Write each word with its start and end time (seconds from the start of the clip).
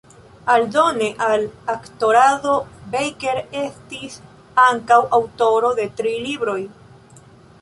Aldone 0.51 1.09
al 1.25 1.43
aktorado, 1.73 2.55
Baker 2.95 3.43
estis 3.61 4.17
ankaŭ 4.67 4.99
aŭtoro 5.21 5.71
de 5.83 5.87
tri 6.01 6.17
libroj. 6.27 6.59